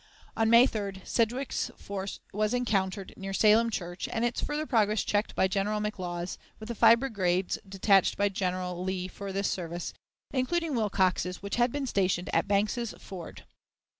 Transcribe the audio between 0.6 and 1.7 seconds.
3d Sedgwick's